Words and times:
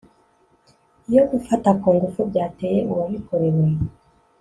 iyo 1.09 1.23
gufata 1.31 1.69
ku 1.81 1.87
ngufu 1.95 2.19
byateye 2.29 2.79
uwabikorewe 2.91 3.65